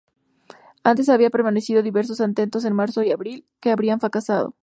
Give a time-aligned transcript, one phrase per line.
[0.83, 4.55] Antes había permitido diversos atentados en marzo y abril, que habían fracasado.